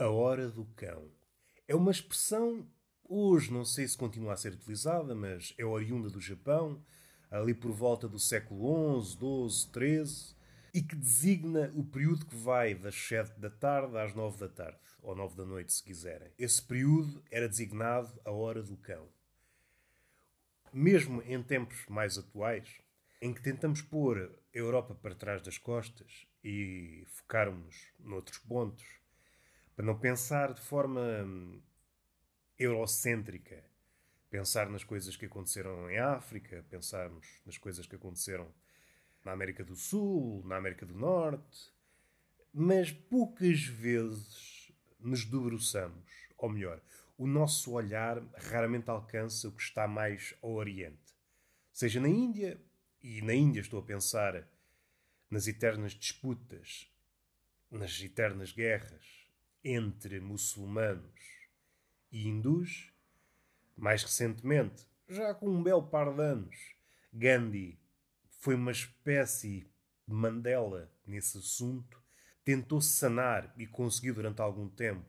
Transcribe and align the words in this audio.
A 0.00 0.08
hora 0.08 0.48
do 0.48 0.64
cão. 0.64 1.10
É 1.68 1.74
uma 1.76 1.90
expressão, 1.90 2.66
hoje 3.06 3.52
não 3.52 3.66
sei 3.66 3.86
se 3.86 3.98
continua 3.98 4.32
a 4.32 4.36
ser 4.36 4.54
utilizada, 4.54 5.14
mas 5.14 5.52
é 5.58 5.64
oriunda 5.66 6.08
do 6.08 6.22
Japão, 6.22 6.82
ali 7.30 7.52
por 7.52 7.70
volta 7.70 8.08
do 8.08 8.18
século 8.18 9.02
XI, 9.02 9.18
XII, 9.18 10.04
XIII, 10.06 10.36
e 10.72 10.80
que 10.80 10.96
designa 10.96 11.70
o 11.76 11.84
período 11.84 12.24
que 12.24 12.34
vai 12.34 12.74
das 12.74 12.94
7 12.94 13.38
da 13.38 13.50
tarde 13.50 13.98
às 13.98 14.14
9 14.14 14.38
da 14.38 14.48
tarde, 14.48 14.78
ou 15.02 15.14
9 15.14 15.36
da 15.36 15.44
noite, 15.44 15.70
se 15.70 15.82
quiserem. 15.82 16.32
Esse 16.38 16.62
período 16.62 17.22
era 17.30 17.46
designado 17.46 18.18
a 18.24 18.30
hora 18.30 18.62
do 18.62 18.78
cão. 18.78 19.06
Mesmo 20.72 21.20
em 21.26 21.42
tempos 21.42 21.84
mais 21.90 22.16
atuais, 22.16 22.80
em 23.20 23.34
que 23.34 23.42
tentamos 23.42 23.82
pôr 23.82 24.16
a 24.54 24.56
Europa 24.56 24.94
para 24.94 25.14
trás 25.14 25.42
das 25.42 25.58
costas 25.58 26.26
e 26.42 27.04
focarmos 27.06 27.92
noutros 27.98 28.38
pontos, 28.38 28.99
para 29.80 29.86
não 29.86 29.98
pensar 29.98 30.52
de 30.52 30.60
forma 30.60 31.00
hum, 31.00 31.58
eurocêntrica, 32.58 33.64
pensar 34.28 34.68
nas 34.68 34.84
coisas 34.84 35.16
que 35.16 35.24
aconteceram 35.24 35.90
em 35.90 35.98
África, 35.98 36.62
pensarmos 36.68 37.26
nas 37.46 37.56
coisas 37.56 37.86
que 37.86 37.96
aconteceram 37.96 38.52
na 39.24 39.32
América 39.32 39.64
do 39.64 39.74
Sul, 39.74 40.42
na 40.44 40.56
América 40.58 40.84
do 40.84 40.92
Norte, 40.92 41.72
mas 42.52 42.92
poucas 42.92 43.62
vezes 43.62 44.70
nos 44.98 45.24
debruçamos, 45.24 46.28
ou 46.36 46.50
melhor, 46.50 46.82
o 47.16 47.26
nosso 47.26 47.72
olhar 47.72 48.22
raramente 48.36 48.90
alcança 48.90 49.48
o 49.48 49.52
que 49.52 49.62
está 49.62 49.88
mais 49.88 50.34
ao 50.42 50.52
Oriente. 50.52 51.16
Seja 51.72 51.98
na 51.98 52.08
Índia, 52.10 52.60
e 53.02 53.22
na 53.22 53.32
Índia 53.32 53.60
estou 53.60 53.80
a 53.80 53.82
pensar 53.82 54.46
nas 55.30 55.48
eternas 55.48 55.92
disputas, 55.92 56.86
nas 57.70 57.98
eternas 58.02 58.52
guerras 58.52 59.20
entre 59.64 60.20
muçulmanos 60.20 61.20
e 62.10 62.28
hindus, 62.28 62.92
mais 63.76 64.02
recentemente, 64.02 64.86
já 65.08 65.34
com 65.34 65.48
um 65.48 65.62
belo 65.62 65.88
par 65.88 66.14
de 66.14 66.22
anos, 66.22 66.56
Gandhi 67.12 67.78
foi 68.38 68.54
uma 68.54 68.72
espécie 68.72 69.66
de 70.06 70.14
Mandela 70.14 70.90
nesse 71.06 71.38
assunto, 71.38 72.02
tentou 72.44 72.80
sanar 72.80 73.52
e 73.56 73.66
conseguiu 73.66 74.14
durante 74.14 74.40
algum 74.40 74.68
tempo. 74.68 75.04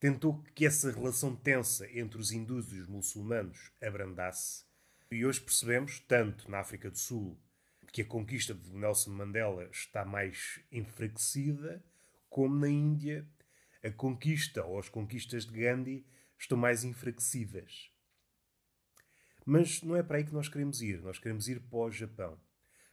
Tentou 0.00 0.42
que 0.54 0.66
essa 0.66 0.90
relação 0.90 1.36
tensa 1.36 1.88
entre 1.96 2.18
os 2.18 2.32
hindus 2.32 2.72
e 2.72 2.80
os 2.80 2.88
muçulmanos 2.88 3.70
abrandasse. 3.80 4.64
E 5.10 5.24
hoje 5.24 5.40
percebemos, 5.40 6.00
tanto 6.00 6.50
na 6.50 6.58
África 6.58 6.90
do 6.90 6.98
Sul, 6.98 7.38
que 7.92 8.02
a 8.02 8.06
conquista 8.06 8.54
de 8.54 8.70
Nelson 8.74 9.10
Mandela 9.10 9.64
está 9.70 10.04
mais 10.04 10.58
enfraquecida, 10.72 11.84
como 12.28 12.58
na 12.58 12.68
Índia, 12.68 13.28
a 13.82 13.90
conquista 13.90 14.64
ou 14.64 14.78
as 14.78 14.88
conquistas 14.88 15.44
de 15.44 15.52
Gandhi 15.52 16.06
estão 16.38 16.56
mais 16.56 16.84
enfraquecidas. 16.84 17.90
Mas 19.44 19.82
não 19.82 19.96
é 19.96 20.02
para 20.02 20.18
aí 20.18 20.24
que 20.24 20.32
nós 20.32 20.48
queremos 20.48 20.80
ir. 20.80 21.02
Nós 21.02 21.18
queremos 21.18 21.48
ir 21.48 21.60
para 21.60 21.78
o 21.78 21.90
Japão. 21.90 22.38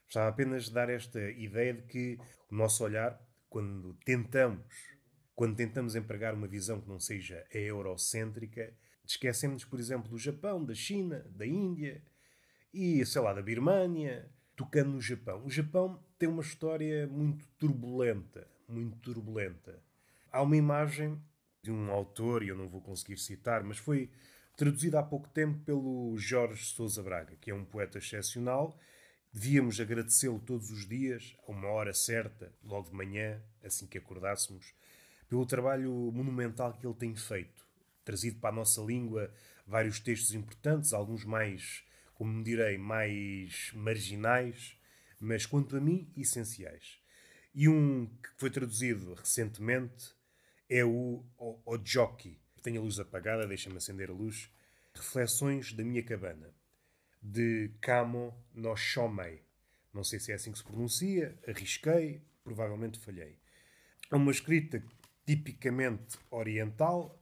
Estava 0.08 0.30
apenas 0.30 0.70
a 0.70 0.74
dar 0.74 0.90
esta 0.90 1.22
ideia 1.32 1.74
de 1.74 1.84
que 1.84 2.18
o 2.50 2.56
nosso 2.56 2.84
olhar, 2.84 3.22
quando 3.48 3.94
tentamos, 4.04 4.66
quando 5.36 5.56
tentamos 5.56 5.96
empregar 5.96 6.34
uma 6.34 6.48
visão 6.48 6.82
que 6.82 6.90
não 6.90 7.00
seja 7.00 7.46
a 7.54 7.58
eurocêntrica, 7.58 8.76
esquecemos, 9.06 9.64
por 9.64 9.80
exemplo, 9.80 10.10
do 10.10 10.18
Japão, 10.18 10.66
da 10.66 10.74
China, 10.74 11.24
da 11.30 11.46
Índia 11.46 12.04
e, 12.74 13.06
sei 13.06 13.22
lá, 13.22 13.34
da 13.34 13.42
Birmânia, 13.42 14.30
tocando 14.56 14.92
no 14.92 15.02
Japão. 15.02 15.46
O 15.46 15.50
Japão 15.50 16.04
tem 16.18 16.28
uma 16.28 16.42
história 16.42 17.08
muito 17.08 17.48
turbulenta, 17.60 18.48
muito 18.68 18.98
turbulenta. 18.98 19.82
Há 20.32 20.42
uma 20.42 20.58
imagem 20.58 21.22
de 21.62 21.72
um 21.72 21.92
autor, 21.92 22.44
e 22.44 22.50
eu 22.50 22.56
não 22.56 22.68
vou 22.68 22.82
conseguir 22.82 23.18
citar, 23.18 23.64
mas 23.64 23.78
foi 23.78 24.10
traduzida 24.56 25.00
há 25.00 25.04
pouco 25.04 25.28
tempo 25.30 25.60
pelo 25.60 26.18
Jorge 26.18 26.66
Sousa 26.66 27.02
Braga, 27.02 27.36
que 27.40 27.52
é 27.52 27.54
um 27.54 27.66
poeta 27.66 27.98
excepcional 27.98 28.78
Devíamos 29.32 29.80
agradecê-lo 29.80 30.40
todos 30.40 30.72
os 30.72 30.88
dias, 30.88 31.36
a 31.48 31.52
uma 31.52 31.68
hora 31.68 31.94
certa, 31.94 32.52
logo 32.64 32.90
de 32.90 32.96
manhã, 32.96 33.40
assim 33.64 33.86
que 33.86 34.00
acordássemos, 34.00 34.74
pelo 35.28 35.46
trabalho 35.46 35.92
monumental 36.12 36.74
que 36.74 36.86
ele 36.86 36.96
tem 36.96 37.16
feito. 37.16 37.64
Trazido 38.04 38.40
para 38.40 38.50
a 38.50 38.56
nossa 38.56 38.82
língua 38.82 39.32
vários 39.68 40.00
textos 40.00 40.34
importantes, 40.34 40.94
alguns 40.94 41.24
mais, 41.24 41.84
como 42.16 42.44
direi, 42.44 42.80
mais 42.80 43.72
marginais, 43.76 44.76
mas 45.20 45.46
quanto 45.46 45.78
a 45.78 45.80
mim, 45.80 46.12
essenciais. 46.18 47.00
E 47.54 47.70
um 47.70 48.08
que 48.08 48.30
foi 48.36 48.50
traduzido 48.50 49.14
recentemente 49.14 50.12
é 50.70 50.86
o 50.86 51.26
Ojoki. 51.66 52.40
Tenho 52.62 52.82
a 52.82 52.84
luz 52.84 53.00
apagada, 53.00 53.48
deixa-me 53.48 53.78
acender 53.78 54.10
a 54.10 54.14
luz. 54.14 54.52
Reflexões 54.94 55.74
da 55.74 55.84
minha 55.84 56.04
cabana 56.04 56.54
de 57.22 57.72
Kamo 57.82 58.34
no 58.54 58.76
Shomei. 58.76 59.42
Não 59.94 60.04
sei 60.04 60.20
se 60.20 60.32
é 60.32 60.36
assim 60.36 60.52
que 60.52 60.60
se 60.60 60.64
pronuncia, 60.64 61.38
arrisquei, 61.48 62.22
provavelmente 62.44 63.00
falhei. 63.00 63.38
É 64.12 64.16
uma 64.16 64.32
escrita 64.32 64.84
tipicamente 65.26 66.18
oriental 66.30 67.20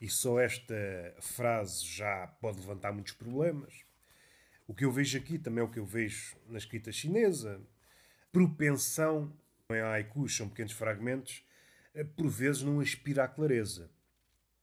e 0.00 0.08
só 0.08 0.38
esta 0.38 0.74
frase 1.20 1.84
já 1.86 2.26
pode 2.40 2.58
levantar 2.60 2.92
muitos 2.92 3.12
problemas. 3.12 3.84
O 4.66 4.74
que 4.74 4.84
eu 4.84 4.92
vejo 4.92 5.18
aqui 5.18 5.38
também 5.38 5.60
é 5.60 5.64
o 5.64 5.70
que 5.70 5.78
eu 5.78 5.84
vejo 5.84 6.36
na 6.46 6.58
escrita 6.58 6.92
chinesa. 6.92 7.60
Propensão, 8.32 9.36
em 9.70 9.80
haikus 9.80 10.36
são 10.36 10.48
pequenos 10.48 10.72
fragmentos, 10.72 11.44
por 12.16 12.28
vezes 12.28 12.62
não 12.62 12.80
aspira 12.80 13.24
à 13.24 13.28
clareza. 13.28 13.90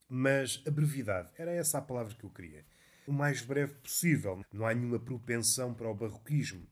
Mas 0.10 0.64
a 0.66 0.72
brevidade, 0.72 1.32
era 1.38 1.52
essa 1.52 1.78
a 1.78 1.82
palavra 1.82 2.16
que 2.16 2.24
eu 2.24 2.30
queria 2.30 2.66
o 3.08 3.14
mais 3.14 3.42
breve 3.42 3.74
possível. 3.76 4.44
Não 4.52 4.68
há 4.68 4.74
nenhuma 4.74 5.00
propensão 5.00 5.74
para 5.74 5.90
o 5.90 5.96
barroquismo. 5.96 6.68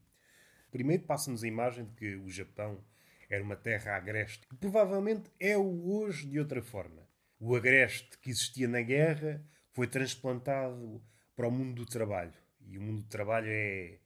Primeiro 0.70 1.04
passa-nos 1.04 1.44
a 1.44 1.48
imagem 1.48 1.86
de 1.86 1.94
que 1.94 2.16
o 2.18 2.30
Japão 2.30 2.84
era 3.30 3.42
uma 3.42 3.56
terra 3.56 3.96
agreste, 3.96 4.46
que 4.48 4.56
provavelmente 4.56 5.32
é 5.40 5.58
o 5.58 5.90
hoje 5.90 6.28
de 6.28 6.38
outra 6.38 6.62
forma. 6.62 7.08
O 7.40 7.56
agreste 7.56 8.18
que 8.20 8.30
existia 8.30 8.68
na 8.68 8.82
guerra 8.82 9.44
foi 9.72 9.88
transplantado 9.88 11.02
para 11.36 11.48
o 11.48 11.52
mundo 11.52 11.74
do 11.74 11.86
trabalho. 11.86 12.34
E 12.68 12.78
o 12.78 12.82
mundo 12.82 13.02
do 13.02 13.08
trabalho 13.08 13.48
é. 13.50 14.00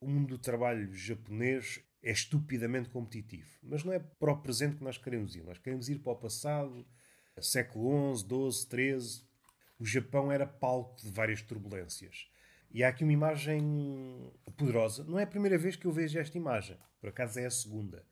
O 0.00 0.08
mundo 0.08 0.36
do 0.36 0.38
trabalho 0.38 0.92
japonês 0.92 1.80
é 2.02 2.10
estupidamente 2.10 2.88
competitivo. 2.88 3.48
Mas 3.62 3.84
não 3.84 3.92
é 3.92 3.98
para 3.98 4.32
o 4.32 4.42
presente 4.42 4.76
que 4.76 4.84
nós 4.84 4.98
queremos 4.98 5.36
ir. 5.36 5.44
Nós 5.44 5.58
queremos 5.58 5.88
ir 5.88 6.00
para 6.00 6.12
o 6.12 6.16
passado, 6.16 6.84
século 7.40 8.16
XI, 8.16 8.26
XII, 8.26 8.98
XIII, 8.98 9.24
o 9.78 9.84
Japão 9.84 10.30
era 10.30 10.46
palco 10.46 11.00
de 11.00 11.10
várias 11.10 11.42
turbulências. 11.42 12.28
E 12.70 12.82
há 12.82 12.88
aqui 12.88 13.04
uma 13.04 13.12
imagem 13.12 14.32
poderosa. 14.56 15.04
Não 15.04 15.18
é 15.18 15.24
a 15.24 15.26
primeira 15.26 15.58
vez 15.58 15.76
que 15.76 15.86
eu 15.86 15.92
vejo 15.92 16.18
esta 16.18 16.36
imagem, 16.36 16.76
por 17.00 17.10
acaso 17.10 17.38
é 17.38 17.46
a 17.46 17.50
segunda. 17.50 18.04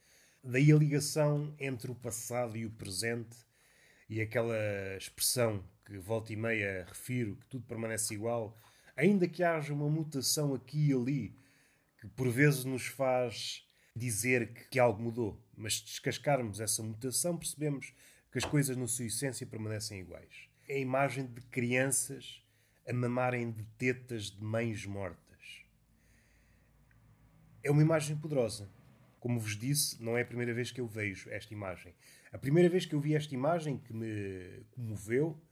Daí 0.42 0.72
a 0.72 0.76
ligação 0.76 1.54
entre 1.58 1.90
o 1.90 1.94
passado 1.94 2.56
e 2.56 2.66
o 2.66 2.70
presente 2.70 3.36
e 4.08 4.20
aquela 4.20 4.56
expressão 4.96 5.64
que 5.84 5.98
volta 5.98 6.32
e 6.32 6.36
meia 6.36 6.84
refiro, 6.88 7.36
que 7.36 7.46
tudo 7.46 7.66
permanece 7.66 8.14
igual, 8.14 8.58
ainda 8.96 9.28
que 9.28 9.42
haja 9.42 9.72
uma 9.72 9.88
mutação 9.88 10.54
aqui 10.54 10.90
e 10.90 10.92
ali, 10.92 11.36
que 11.98 12.08
por 12.08 12.28
vezes 12.28 12.64
nos 12.64 12.86
faz 12.86 13.64
dizer 13.94 14.68
que, 14.70 14.78
algo 14.78 15.02
mudou. 15.02 15.42
Mas 15.56 15.80
descascarmos 15.80 16.60
essa 16.60 16.82
mutação, 16.82 17.36
percebemos 17.36 17.92
que 18.30 18.38
as 18.38 18.44
coisas 18.44 18.76
na 18.76 18.86
sua 18.86 19.06
essência 19.06 19.46
permanecem 19.46 20.00
iguais 20.00 20.50
é 20.70 20.74
a 20.74 20.78
imagem 20.78 21.26
de 21.26 21.40
crianças 21.40 22.40
a 22.88 22.92
mamarem 22.92 23.50
de 23.50 23.64
tetas 23.76 24.30
de 24.30 24.40
mães 24.40 24.86
mortas. 24.86 25.64
É 27.60 27.70
uma 27.72 27.82
imagem 27.82 28.16
poderosa. 28.16 28.70
Como 29.18 29.40
vos 29.40 29.56
disse, 29.56 30.00
não 30.00 30.16
é 30.16 30.22
a 30.22 30.24
primeira 30.24 30.54
vez 30.54 30.70
que 30.70 30.80
eu 30.80 30.86
vejo 30.86 31.28
esta 31.28 31.52
imagem. 31.52 31.92
A 32.32 32.38
primeira 32.38 32.68
vez 32.68 32.86
que 32.86 32.94
eu 32.94 33.00
vi 33.00 33.16
esta 33.16 33.34
imagem 33.34 33.78
que 33.78 33.92
me 33.92 34.64
comoveu, 34.70 35.42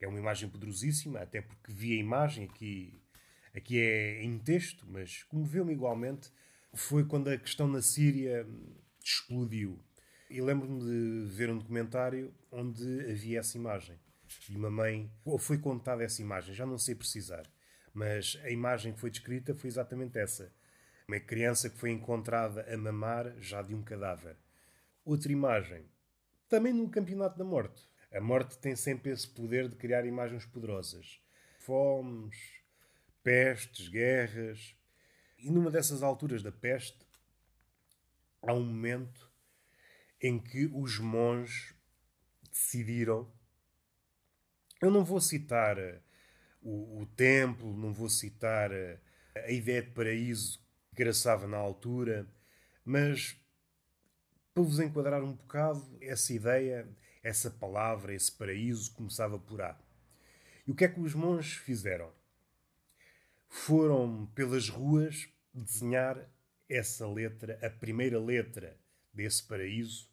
é 0.00 0.08
uma 0.08 0.18
imagem 0.18 0.48
poderosíssima, 0.48 1.20
até 1.20 1.42
porque 1.42 1.70
vi 1.70 1.92
a 1.92 2.00
imagem 2.00 2.46
aqui, 2.46 2.98
aqui 3.54 3.78
é 3.78 4.24
em 4.24 4.38
texto, 4.38 4.86
mas 4.88 5.22
comoveu-me 5.24 5.74
igualmente, 5.74 6.32
foi 6.74 7.04
quando 7.04 7.28
a 7.28 7.38
questão 7.38 7.66
na 7.66 7.82
Síria 7.82 8.46
explodiu. 9.02 9.78
E 10.30 10.40
lembro-me 10.40 10.80
de 10.80 11.34
ver 11.34 11.50
um 11.50 11.58
documentário 11.58 12.32
onde 12.50 13.00
havia 13.10 13.40
essa 13.40 13.56
imagem 13.58 13.98
e 14.48 14.56
uma 14.56 14.70
mãe. 14.70 15.10
Ou 15.24 15.38
foi 15.38 15.58
contada 15.58 16.02
essa 16.02 16.22
imagem, 16.22 16.54
já 16.54 16.64
não 16.64 16.78
sei 16.78 16.94
precisar. 16.94 17.44
Mas 17.92 18.38
a 18.42 18.50
imagem 18.50 18.92
que 18.92 19.00
foi 19.00 19.10
descrita 19.10 19.54
foi 19.54 19.68
exatamente 19.68 20.18
essa. 20.18 20.52
Uma 21.06 21.20
criança 21.20 21.68
que 21.68 21.76
foi 21.76 21.90
encontrada 21.90 22.66
a 22.72 22.76
mamar 22.76 23.34
já 23.38 23.60
de 23.60 23.74
um 23.74 23.82
cadáver. 23.82 24.36
Outra 25.04 25.32
imagem, 25.32 25.84
também 26.48 26.72
no 26.72 26.88
Campeonato 26.88 27.36
da 27.36 27.44
Morte. 27.44 27.82
A 28.12 28.20
morte 28.20 28.58
tem 28.58 28.76
sempre 28.76 29.10
esse 29.10 29.26
poder 29.28 29.68
de 29.68 29.76
criar 29.76 30.06
imagens 30.06 30.46
poderosas. 30.46 31.20
Fomes, 31.58 32.36
pestes, 33.22 33.88
guerras. 33.88 34.74
E 35.42 35.50
numa 35.50 35.72
dessas 35.72 36.04
alturas 36.04 36.40
da 36.40 36.52
peste, 36.52 37.04
há 38.42 38.54
um 38.54 38.62
momento 38.64 39.28
em 40.20 40.38
que 40.38 40.66
os 40.66 41.00
monges 41.00 41.74
decidiram 42.48 43.28
Eu 44.80 44.90
não 44.90 45.04
vou 45.04 45.20
citar 45.20 45.78
eh, 45.78 46.00
o, 46.60 47.02
o 47.02 47.06
templo, 47.06 47.76
não 47.76 47.92
vou 47.92 48.08
citar 48.08 48.70
eh, 48.72 49.00
a 49.36 49.50
ideia 49.50 49.82
de 49.82 49.90
paraíso 49.90 50.60
que 50.90 51.02
graçava 51.02 51.46
na 51.48 51.56
altura, 51.56 52.26
mas 52.84 53.36
para 54.54 54.62
vos 54.62 54.78
enquadrar 54.78 55.22
um 55.24 55.32
bocado, 55.34 55.98
essa 56.00 56.32
ideia, 56.32 56.88
essa 57.22 57.50
palavra, 57.50 58.14
esse 58.14 58.30
paraíso 58.30 58.92
começava 58.94 59.38
por 59.38 59.60
A. 59.62 59.76
E 60.66 60.70
o 60.70 60.74
que 60.74 60.84
é 60.84 60.88
que 60.88 61.00
os 61.00 61.14
monges 61.14 61.54
fizeram? 61.54 62.12
Foram 63.54 64.24
pelas 64.34 64.70
ruas 64.70 65.28
desenhar 65.52 66.26
essa 66.66 67.06
letra, 67.06 67.58
a 67.62 67.68
primeira 67.68 68.18
letra 68.18 68.80
desse 69.12 69.42
paraíso, 69.42 70.08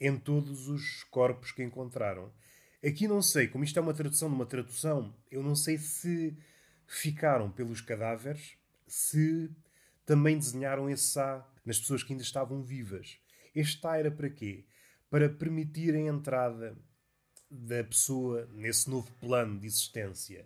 em 0.00 0.18
todos 0.18 0.68
os 0.68 1.04
corpos 1.04 1.52
que 1.52 1.62
encontraram. 1.62 2.30
Aqui 2.84 3.06
não 3.06 3.22
sei, 3.22 3.46
como 3.46 3.62
isto 3.62 3.78
é 3.78 3.82
uma 3.82 3.94
tradução 3.94 4.28
de 4.28 4.34
uma 4.34 4.44
tradução, 4.44 5.16
eu 5.30 5.44
não 5.44 5.54
sei 5.54 5.78
se 5.78 6.36
ficaram 6.88 7.52
pelos 7.52 7.80
cadáveres, 7.80 8.58
se 8.84 9.48
também 10.04 10.36
desenharam 10.36 10.90
esse 10.90 11.18
A 11.20 11.46
nas 11.64 11.78
pessoas 11.78 12.02
que 12.02 12.12
ainda 12.12 12.24
estavam 12.24 12.64
vivas. 12.64 13.16
Este 13.54 13.86
A 13.86 13.96
era 13.96 14.10
para 14.10 14.28
quê? 14.28 14.66
Para 15.08 15.30
permitir 15.30 15.94
a 15.94 16.00
entrada 16.00 16.76
da 17.48 17.84
pessoa 17.84 18.50
nesse 18.52 18.90
novo 18.90 19.10
plano 19.20 19.60
de 19.60 19.66
existência, 19.68 20.44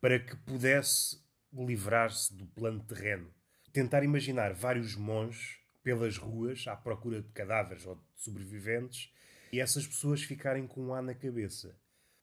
para 0.00 0.18
que 0.18 0.36
pudesse 0.38 1.23
livrar-se 1.54 2.34
do 2.34 2.46
plano 2.46 2.82
terreno. 2.84 3.32
Tentar 3.72 4.02
imaginar 4.02 4.52
vários 4.52 4.96
monges 4.96 5.58
pelas 5.82 6.16
ruas 6.16 6.66
à 6.66 6.74
procura 6.74 7.22
de 7.22 7.30
cadáveres 7.30 7.86
ou 7.86 7.96
de 7.96 8.02
sobreviventes 8.16 9.12
e 9.52 9.60
essas 9.60 9.86
pessoas 9.86 10.22
ficarem 10.22 10.66
com 10.66 10.80
um 10.80 10.94
A 10.94 11.02
na 11.02 11.14
cabeça. 11.14 11.78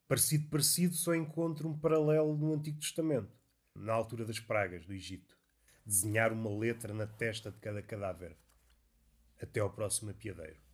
Parecido, 0.08 0.50
parecido, 0.50 0.94
só 0.94 1.16
encontro 1.16 1.70
um 1.70 1.80
paralelo 1.80 2.36
no 2.36 2.54
Antigo 2.54 2.80
Testamento, 2.80 3.32
na 3.74 3.94
altura 3.94 4.26
das 4.26 4.40
pragas 4.40 4.86
do 4.86 4.94
Egito. 4.94 5.38
Desenhar 5.86 6.34
uma 6.34 6.50
letra 6.50 6.94
na 6.94 7.08
testa 7.08 7.50
de 7.52 7.60
cada 7.60 7.82
cadáver. 7.82 8.36
Até 9.42 9.60
ao 9.60 9.72
próximo 9.72 10.12
apiadeiro. 10.12 10.71